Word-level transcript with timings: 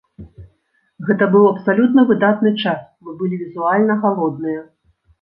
Гэта 1.09 1.27
быў 1.35 1.45
абсалютна 1.51 2.07
выдатны 2.13 2.55
час, 2.63 2.81
мы 3.05 3.11
былі 3.23 3.35
візуальна 3.47 4.03
галодныя! 4.03 4.61